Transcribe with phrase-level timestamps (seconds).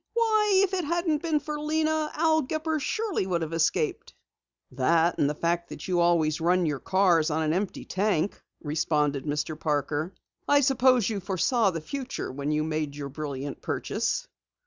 [0.15, 4.15] "Why, if it hadn't been for Lena, Al Gepper surely would have escaped."
[4.71, 9.59] "That and the fact you always run your cars on an empty tank," responded Mr.
[9.59, 10.15] Parker.
[10.47, 14.27] "I suppose you foresaw the future when you made your brilliant purchase?"